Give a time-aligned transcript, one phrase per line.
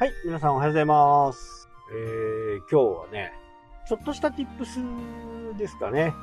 [0.00, 1.68] はい、皆さんおはようございます。
[1.92, 3.32] えー、今日はね、
[3.88, 6.14] ちょっとした tips ですかね。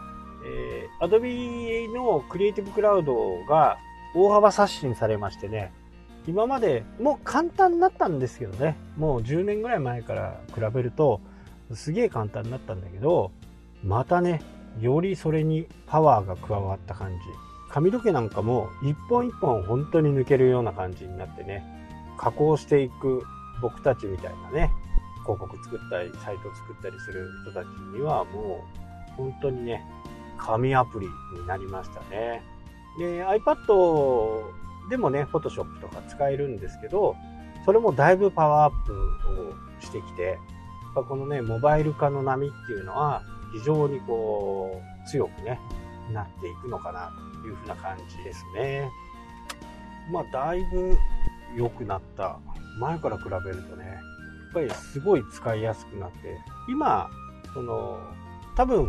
[0.45, 3.77] えー、Adobe のクリエイティブクラウドが
[4.15, 5.73] 大幅刷新されましてね、
[6.25, 11.19] 今までもう簡単になったんですけどね、もう10年ぐらい前から比べると
[11.73, 13.31] すげえ簡単になったんだけど、
[13.83, 14.41] またね、
[14.79, 17.17] よりそれにパワーが加わった感じ。
[17.69, 21.61] 髪の毛なんかも一本一本本当に抜けるような感じになってね、
[22.17, 23.21] 加工していく
[23.61, 24.71] 僕たちみたいなね、
[25.23, 28.63] 広告作ったり、サイト作ったりする人たちにはも
[29.09, 29.83] う本当にね、
[30.37, 31.07] 紙アプリ
[31.39, 32.43] になりましたね。
[32.99, 34.43] で、iPad
[34.89, 37.15] でもね、Photoshop とか使えるんですけど、
[37.65, 40.37] それもだいぶパワーアップをしてきて、やっ
[40.95, 45.59] ぱこのね、モバイル化の波っていうのは非常にこう、強くね、
[46.13, 48.89] なっていくのかなというふうな感じですね。
[50.11, 50.95] まあ、だいぶ
[51.55, 52.37] 良くなった。
[52.79, 56.17] 前から比べるとね、やっぱりすごい使いやすくなって、
[56.69, 57.09] 今、
[57.53, 57.99] その、
[58.55, 58.85] 多分、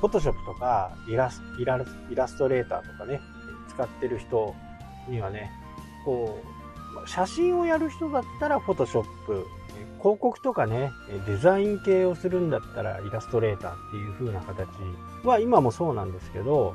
[0.00, 1.78] フォトショップとかイラスイラ
[2.28, 3.20] ストレーターとかね、
[3.68, 4.54] 使ってる人
[5.08, 5.50] にはね、
[6.04, 6.38] こ
[7.04, 9.46] う、写真をやる人だったらフォトショップ、
[9.98, 10.92] 広告とかね、
[11.26, 14.68] デザイン系をするんだったらイラストレーターっていう風な形
[15.24, 16.74] は今もそうなんですけど、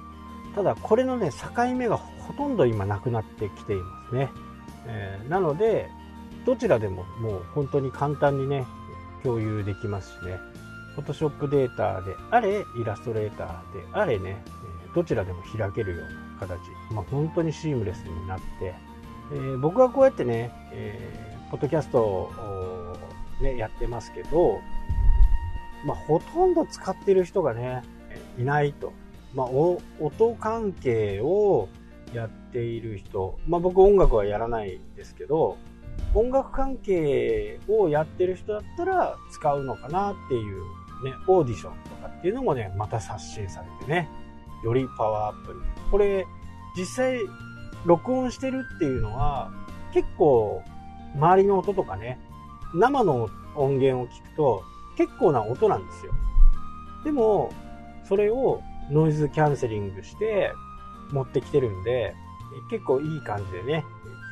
[0.55, 4.29] ただこれのね、境目がほとんど今なくなってきていますね。
[4.88, 5.89] えーなので、
[6.45, 8.66] どちらでももう本当に簡単にね、
[9.23, 10.39] 共有できますしね。
[10.97, 14.44] Photoshop データであれ、イラストレーターであれね、
[14.94, 16.59] どちらでも開けるような形。
[16.92, 18.73] まあ、本当にシームレスになって、
[19.34, 22.97] えー僕はこうやってね、えーポッドキャストを、
[23.42, 24.62] ね、やってますけど、
[25.86, 27.84] まあ、ほとんど使ってる人がね、
[28.39, 28.94] いないと。
[29.34, 31.67] まあ、お音関係を
[32.14, 35.58] やっている人、まあ、僕音楽はやらないんですけど、
[36.13, 40.62] 音楽関係をやってる人だったら使うのかなっていう
[41.03, 44.09] ね、オーディションとかっていうのもね、また刷新されてね、
[44.63, 45.59] よりパワーアップに。
[45.90, 46.28] これ、
[46.78, 47.19] 実際、
[47.85, 49.52] 録音してるっていうのは、
[49.94, 50.62] 結構、
[51.16, 52.19] 周りの音とかね、
[52.73, 54.63] 生の音源を聞くと、
[54.97, 56.13] 結構な音なんですよ。
[57.03, 57.52] でも、
[58.03, 60.52] それをノイズキャンセリングして
[61.12, 62.13] 持ってきてるんで、
[62.69, 63.85] 結構いい感じでね、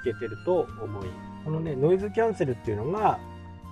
[0.03, 1.07] けてると思い。
[1.45, 3.19] このね、ノイズキャンセルっていうのが、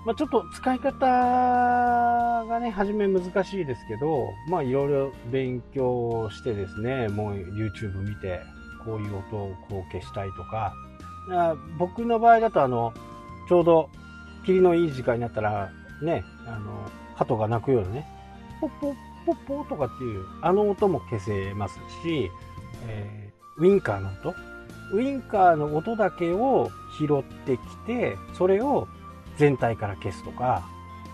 [0.06, 8.40] まあ、ちょっと使い方がね、初め難しいですけど、まあいろいろ勉強してですね、もう YouTube 見て、
[8.84, 10.72] こういう音をこう消したいとか、
[11.30, 12.94] あ僕の場合だとあの、
[13.48, 13.90] ちょうど
[14.46, 15.70] 霧のいい時間になったら、
[16.02, 18.06] ね、あの、鳩が鳴くようなね、
[18.60, 18.94] ポッポッ
[19.26, 22.30] ポッポとかっていう、あの音も消せますし、
[22.86, 23.28] えー
[23.58, 24.34] ウィンカーの音
[24.92, 28.88] ウィンカーの音だけを拾ってきて、それを
[29.36, 30.62] 全体から消すとか、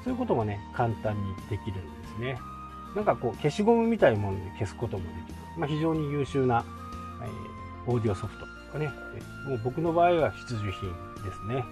[0.03, 2.39] そういうこともね、簡単にできるんですね。
[2.95, 5.35] なんかこう、消しゴムみたいなもので消すこともできる。
[5.59, 6.65] まあ、非常に優秀な、
[7.23, 7.55] えー
[7.87, 8.91] オーディオソフトとかね、
[9.47, 10.91] もう僕の場合は必需品
[11.23, 11.65] ですね。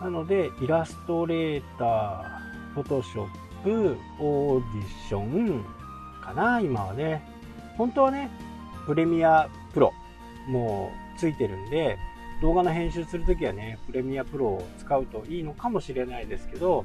[0.00, 3.28] なので、イラストレーター、フォトショッ
[3.62, 5.64] プ、オーディション
[6.20, 7.22] かな、今はね。
[7.76, 8.30] 本当はね、
[8.86, 9.92] プレミアプロ
[10.48, 11.98] もうついてるんで、
[12.40, 16.84] 動画の編集するときはね、プレミアプロを使うといいのかもしれないですけど、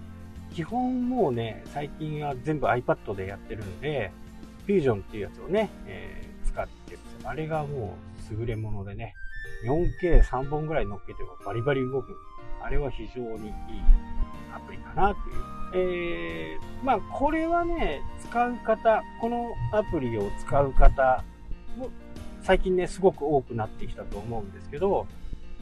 [0.53, 4.12] 基本もうね、最近は全部 iPad でやってるんで、
[4.67, 7.96] Fusion っていうやつをね、えー使ってあれがも
[8.31, 9.13] う優れものでね、
[9.66, 12.16] 4K3 本ぐらい乗っけてもバリバリ動く。
[12.63, 13.53] あれは非常にいい
[14.53, 16.56] アプリかなっていう。
[16.56, 21.23] えー、まあこれはね、使う方、このアプリを使う方
[22.47, 25.06] 最近ね、すごく多くなってきたと思うんですけど、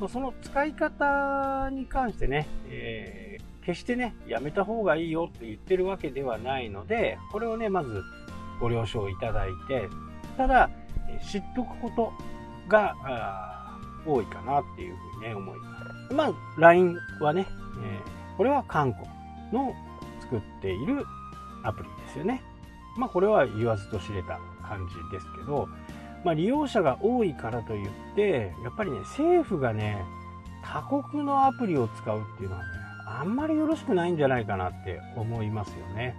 [0.07, 8.03] その使い方に関してね、えー決してね、やめた方がいいよって言ってるわけではないので、これをね、まず
[8.61, 9.89] ご了承いただいて、
[10.37, 10.69] ただ、
[11.27, 12.13] 知っとくこと
[12.67, 12.95] が
[14.05, 16.13] 多いかなっていうふうにね、思います。
[16.13, 17.47] まあ、LINE はね、
[17.83, 19.07] えーこれは韓国
[19.51, 19.73] の
[20.21, 21.03] 作っている
[21.63, 22.43] アプリですよね。
[22.97, 25.67] まあ、これは言わずと知れた感じですけど、
[26.25, 30.03] まあ、利用者が多いからといって、やっぱりね、政府がね、
[30.63, 32.67] 他国のアプリを使うっていうのはね、
[33.05, 36.15] あんまりよろしくないんじゃないかなって思いますよね。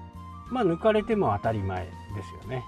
[0.49, 1.91] まあ、抜かれても当たり前で
[2.23, 2.63] すよね。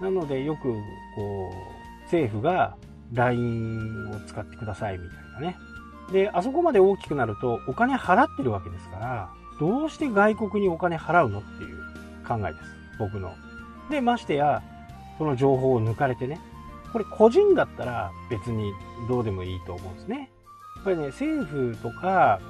[0.00, 0.72] なので、よく、
[1.14, 2.74] こう、政府が
[3.12, 5.56] LINE を使ってくださいみたいなね。
[6.10, 9.28] で、あそこまで大きくなるとお金払ってるわけですから、
[9.60, 11.76] どうして外国にお金払うのっていう
[12.26, 12.64] 考えです。
[12.98, 13.34] 僕の。
[13.90, 14.62] で、ましてや、
[15.18, 16.40] その情報を抜かれてね。
[16.92, 18.72] これ個人だったら別に
[19.08, 20.30] どうでもいいと思うんですね。
[20.76, 22.40] やっぱりね、政府とか、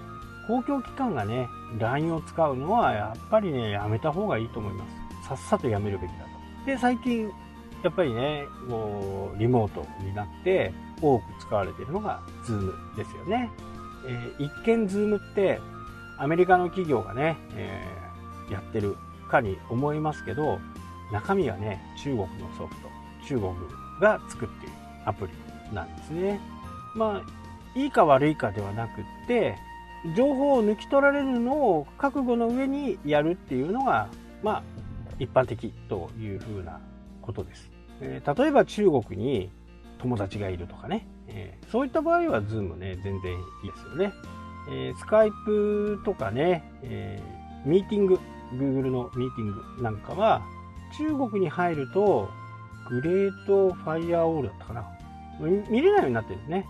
[0.46, 1.48] 公共機関がね、
[1.78, 4.84] LINE を使うのはやっぱりね、やめた方がいいと思いま
[5.22, 5.28] す。
[5.28, 6.66] さっさとやめるべきだと。
[6.66, 7.30] で、最近、
[7.82, 13.50] やっぱりね、もう、リモートになって、多く使われているのが Zoom ですよね。
[14.06, 15.60] えー、一見 Zoom って、
[16.18, 18.96] アメリカの企業がね、えー、やってる
[19.30, 20.58] かに思いますけど、
[21.12, 22.26] 中身はね、中国の
[22.56, 22.88] ソフト、
[23.26, 23.54] 中国
[24.00, 24.74] が作っている
[25.04, 26.40] アプリなんですね。
[26.94, 29.56] まあ、いいか悪いかではなくって、
[30.16, 34.08] 情報を抜き取られるのを覚悟の上にやるっていうのが、
[34.42, 34.62] まあ、
[35.18, 36.80] 一般的というふうな
[37.22, 37.70] ことです。
[38.00, 39.50] えー、例えば中国に
[39.98, 44.12] 友達がいるとかね、えー、そういった場合は Zoom ね、全然いいですよね。
[44.70, 48.20] えー、スカイプとかね、えー、ミーティング、
[48.52, 50.42] Google のミーティングなんかは、
[50.96, 52.28] 中国に入ると、
[52.88, 54.84] Great Firewall だったかな。
[55.70, 56.66] 見れないようになってるんですね。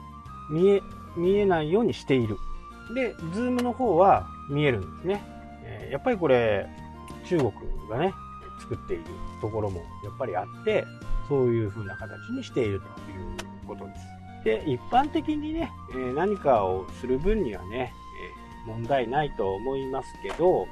[0.50, 0.82] 見え、
[1.16, 2.36] 見えないようにしている。
[2.94, 5.22] で、ズームの方は見えるんですね。
[5.64, 6.66] え、やっぱりこれ、
[7.24, 7.52] 中国
[7.90, 8.12] がね、
[8.60, 9.04] 作っている
[9.40, 10.84] ところもやっぱりあって、
[11.28, 12.88] そういう風な形にしているとい
[13.64, 14.18] うことです。
[14.44, 17.92] で、一般的にね、え何かをする分にはね、
[18.66, 20.66] え問題ないと思いますけど、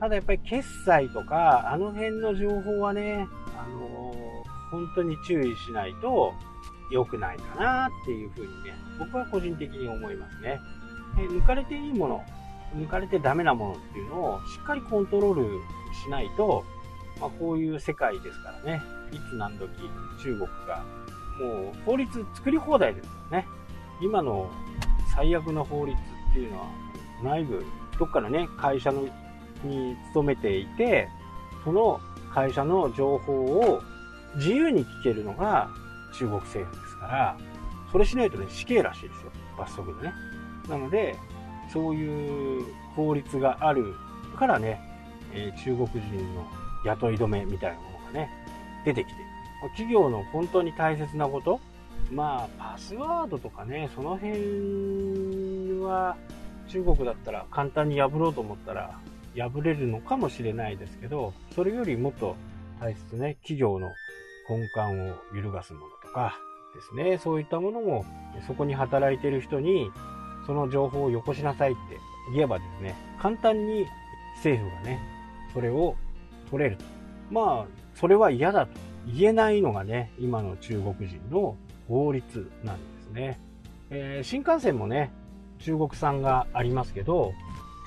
[0.00, 3.26] ただやっぱり決済とか、あの辺の情報はね、
[3.56, 4.13] あの、
[4.74, 6.34] 本当に注意しないと
[6.90, 10.60] 良くないかなっていうふうにね、僕は個人的に思いますね。
[11.16, 12.24] 抜かれていいもの、
[12.74, 15.60] 抜かれてダメなものっていうのをしっかりコントロール
[16.04, 16.64] しないと、
[17.20, 18.82] まあ、こういう世界ですからね、
[19.12, 19.68] いつ何時
[20.20, 20.84] 中国が
[21.40, 23.46] もう法律作り放題ですよね。
[24.02, 24.50] 今の
[25.14, 26.66] 最悪の法律っていうのは
[27.22, 27.64] 内部、
[27.96, 29.02] どっかのね、会社の
[29.62, 31.08] に勤めていて、
[31.62, 32.00] その
[32.34, 33.80] 会社の情報を
[34.36, 35.70] 自由に聞けるのが
[36.12, 37.36] 中国政府ですから、
[37.90, 39.32] それしないとね、死刑らしいですよ。
[39.58, 40.14] 罰則でね。
[40.68, 41.16] なので、
[41.72, 42.64] そういう
[42.94, 43.94] 法律がある
[44.36, 44.80] からね、
[45.32, 46.46] えー、中国人の
[46.84, 48.30] 雇い止めみたいなものがね、
[48.84, 49.24] 出てきている。
[49.70, 51.60] 企業の本当に大切なこと、
[52.10, 56.16] まあ、パスワードとかね、その辺は
[56.68, 58.98] 中国だったら簡単に破ろうと思ったら
[59.36, 62.36] 破れるのかもしれないですけど、それよりもっと
[62.84, 63.88] 大切ね、企業の
[64.46, 66.38] 根幹を揺るがすものとか
[66.74, 68.04] ですね、そういったものも
[68.46, 69.90] そこに働いてる人に
[70.46, 71.80] その情報をよこしなさいって
[72.34, 73.86] 言えばですね、簡単に
[74.36, 75.00] 政府がね、
[75.54, 75.96] それを
[76.50, 76.84] 取れると。
[77.30, 78.72] まあ、それは嫌だと
[79.06, 81.56] 言えないのがね、今の中国人の
[81.88, 83.40] 法律なんですね。
[83.88, 85.10] えー、新幹線もね、
[85.60, 87.32] 中国産がありますけど、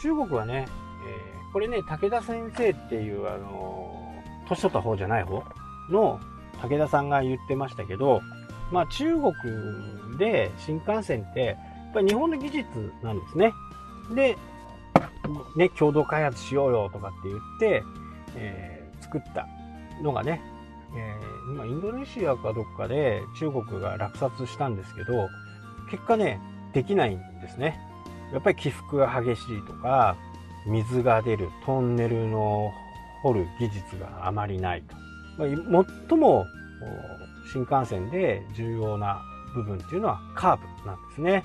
[0.02, 3.87] 中国はね、えー、これね、武田先生っていう、あのー、
[4.48, 5.44] 年取った方じゃない方
[5.90, 6.20] の
[6.62, 8.22] 武田さんが言ってましたけど、
[8.72, 9.34] まあ中国
[10.18, 11.58] で新幹線って、やっ
[11.94, 12.66] ぱり日本の技術
[13.04, 13.54] なんですね。
[14.14, 14.38] で、
[15.56, 17.84] ね、共同開発しようよとかって言って、
[18.36, 19.48] えー、作った
[20.02, 20.42] のがね、
[20.96, 25.28] えー、今インドネシアかどっかで中国が落札したんですけど、
[25.92, 26.40] 結果ね、
[26.74, 27.80] できないんですね。
[28.34, 30.16] やっぱり起伏が激しいとか、
[30.66, 32.72] 水が出るトンネルの
[33.28, 34.96] 掘る技術があまりないと。
[35.38, 36.46] ま、最も
[37.52, 39.22] 新幹線で重要な
[39.54, 41.44] 部分っていうのはカーブなんですね。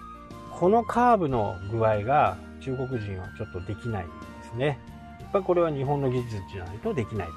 [0.53, 4.13] このカーブの具合が中国人はちょっとできないんで
[4.51, 4.79] すね。
[5.21, 7.33] やっぱりこれは日本の技術じゃないとできないと。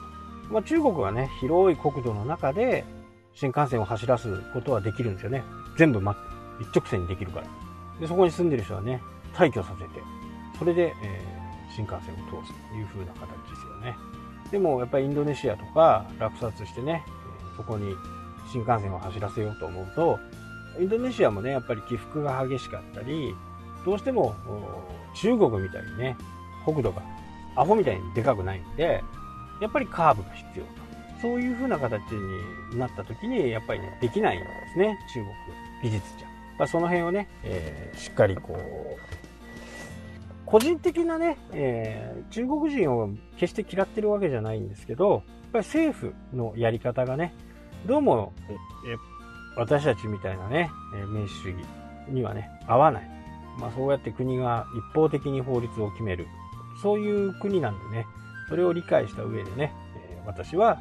[0.51, 2.85] まあ、中国はね、広い国土の中で
[3.33, 5.43] 新幹線を走らすことはできるんですよね。
[5.77, 6.15] 全部、ま、
[6.61, 7.47] 一直線にできるから。
[7.99, 9.01] で、そこに住んでる人はね、
[9.33, 9.89] 退去させて、
[10.59, 13.95] それで、えー、新幹線を通すという風な形ですよね。
[14.51, 17.03] でも、やっぱりインドネシアとか落札してね、
[17.57, 17.95] そこに
[18.51, 20.19] 新幹線を走らせようと思うと、
[20.79, 23.35] インドネシアもね、やっぱり起伏が激しかったり、
[23.85, 24.35] どうしても
[25.15, 26.17] 中国みたいにね、
[26.65, 27.01] 国土が
[27.55, 29.03] アホみたいにでかくないんで、
[29.61, 30.85] やっぱりカーブが必要と。
[31.21, 35.33] そういう風な形になった時に、やっぱりね、できないんですね、中国
[35.83, 36.27] 技術じゃ。
[36.57, 39.24] まあ、その辺をね、えー、しっかりこう、
[40.55, 45.21] 個人的なね、えー、中国人を決して嫌ってるわけじゃないんですけど、やっ
[45.51, 47.35] ぱり政府のやり方がね、
[47.85, 48.31] どうも、
[48.87, 48.95] え
[49.57, 50.71] 私たちみたいなね、
[51.13, 51.65] 民主主義
[52.07, 53.09] にはね、合わない。
[53.59, 56.25] まあそうやって国が一方的に法律を決める。
[56.81, 58.07] そういう国なんでね、
[58.47, 59.73] それを理解した上でね、
[60.09, 60.79] え私は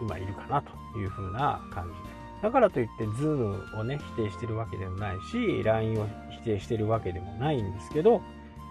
[0.00, 2.16] 今いるかなというふうな感じで。
[2.42, 6.08] だからといって Zoom をね、否定してるわけでもないし、LINE を
[6.42, 8.20] 否定してるわけでもないんですけど、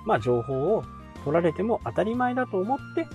[0.05, 0.83] まあ情報を
[1.23, 3.07] 取られても当たり前だと思って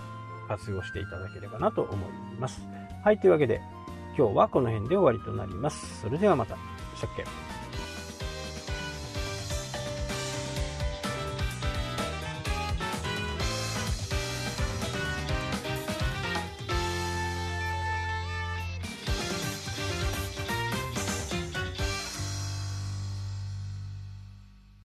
[0.49, 2.63] 活用していただければなと思います。
[3.05, 3.61] はい、というわけで
[4.17, 6.01] 今日はこの辺で終わりとなります。
[6.01, 6.57] それではまた。
[6.97, 7.25] したっけ